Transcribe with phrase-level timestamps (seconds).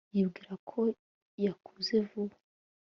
[0.15, 0.79] yibwira ko
[1.45, 2.35] yakuze vuba